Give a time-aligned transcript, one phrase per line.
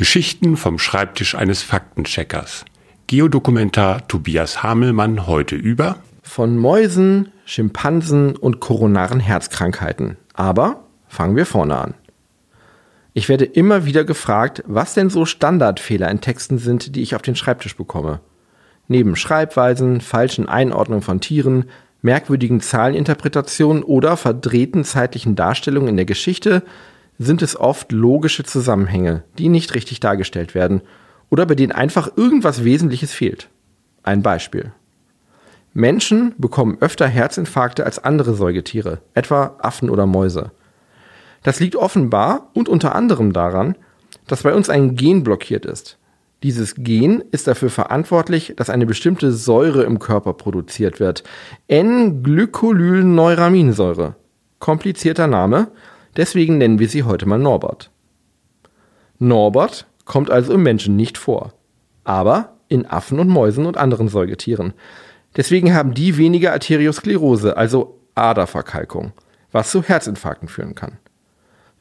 [0.00, 2.64] Geschichten vom Schreibtisch eines Faktencheckers.
[3.06, 10.16] Geodokumentar Tobias Hamelmann heute über von Mäusen, Schimpansen und koronaren Herzkrankheiten.
[10.32, 11.94] Aber fangen wir vorne an.
[13.12, 17.20] Ich werde immer wieder gefragt, was denn so Standardfehler in Texten sind, die ich auf
[17.20, 18.20] den Schreibtisch bekomme.
[18.88, 21.66] Neben Schreibweisen, falschen Einordnungen von Tieren,
[22.00, 26.62] merkwürdigen Zahleninterpretationen oder verdrehten zeitlichen Darstellungen in der Geschichte
[27.22, 30.80] sind es oft logische Zusammenhänge, die nicht richtig dargestellt werden
[31.28, 33.50] oder bei denen einfach irgendwas Wesentliches fehlt.
[34.02, 34.72] Ein Beispiel.
[35.74, 40.50] Menschen bekommen öfter Herzinfarkte als andere Säugetiere, etwa Affen oder Mäuse.
[41.42, 43.76] Das liegt offenbar und unter anderem daran,
[44.26, 45.98] dass bei uns ein Gen blockiert ist.
[46.42, 51.22] Dieses Gen ist dafür verantwortlich, dass eine bestimmte Säure im Körper produziert wird.
[51.68, 54.14] N-Glykolylneuraminsäure.
[54.58, 55.68] Komplizierter Name,
[56.16, 57.90] deswegen nennen wir sie heute mal Norbert.
[59.18, 61.52] Norbert kommt also im Menschen nicht vor,
[62.04, 64.72] aber in Affen und Mäusen und anderen Säugetieren.
[65.36, 69.12] Deswegen haben die weniger Arteriosklerose, also Aderverkalkung,
[69.52, 70.98] was zu Herzinfarkten führen kann.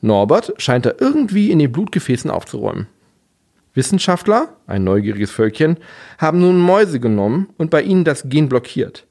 [0.02, 2.88] Norbert scheint da irgendwie in den Blutgefäßen aufzuräumen.
[3.74, 5.78] Wissenschaftler, ein neugieriges Völkchen,
[6.18, 9.06] haben nun Mäuse genommen und bei ihnen das Gen blockiert.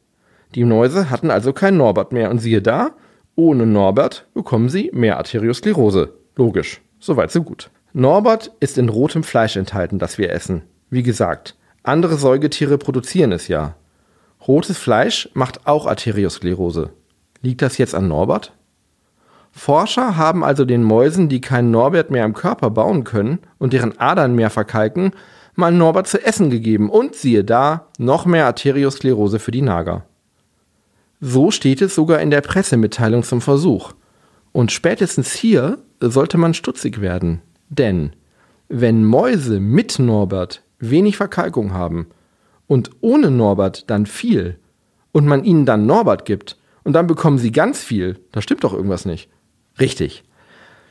[0.54, 2.92] Die Mäuse hatten also kein Norbert mehr und siehe da,
[3.38, 6.12] ohne Norbert bekommen sie mehr Arteriosklerose.
[6.34, 7.70] Logisch, soweit so gut.
[7.92, 10.62] Norbert ist in rotem Fleisch enthalten, das wir essen.
[10.90, 13.76] Wie gesagt, andere Säugetiere produzieren es ja.
[14.48, 16.90] Rotes Fleisch macht auch Arteriosklerose.
[17.40, 18.52] Liegt das jetzt an Norbert?
[19.52, 23.98] Forscher haben also den Mäusen, die keinen Norbert mehr im Körper bauen können und deren
[24.00, 25.12] Adern mehr verkalken,
[25.54, 30.04] mal Norbert zu essen gegeben und siehe da, noch mehr Arteriosklerose für die Nager.
[31.20, 33.92] So steht es sogar in der Pressemitteilung zum Versuch.
[34.52, 37.42] Und spätestens hier sollte man stutzig werden.
[37.68, 38.14] Denn
[38.68, 42.08] wenn Mäuse mit Norbert wenig Verkalkung haben
[42.66, 44.58] und ohne Norbert dann viel
[45.12, 48.72] und man ihnen dann Norbert gibt und dann bekommen sie ganz viel, da stimmt doch
[48.72, 49.28] irgendwas nicht.
[49.80, 50.24] Richtig.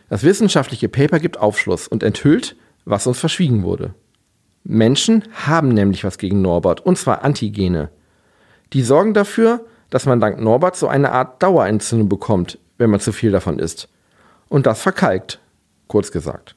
[0.09, 2.55] Das wissenschaftliche Paper gibt Aufschluss und enthüllt,
[2.85, 3.93] was uns verschwiegen wurde.
[4.63, 7.89] Menschen haben nämlich was gegen Norbert, und zwar Antigene.
[8.73, 13.11] Die sorgen dafür, dass man dank Norbert so eine Art Dauerentzündung bekommt, wenn man zu
[13.11, 13.89] viel davon isst.
[14.49, 15.39] Und das verkalkt,
[15.87, 16.55] kurz gesagt.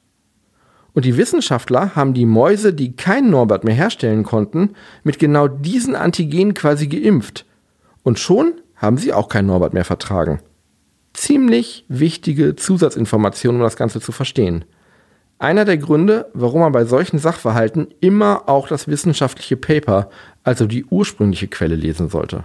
[0.92, 4.74] Und die Wissenschaftler haben die Mäuse, die kein Norbert mehr herstellen konnten,
[5.04, 7.46] mit genau diesen Antigenen quasi geimpft.
[8.02, 10.40] Und schon haben sie auch kein Norbert mehr vertragen
[11.12, 14.64] ziemlich wichtige Zusatzinformation, um das Ganze zu verstehen.
[15.38, 20.10] Einer der Gründe, warum man bei solchen Sachverhalten immer auch das wissenschaftliche Paper,
[20.44, 22.44] also die ursprüngliche Quelle lesen sollte.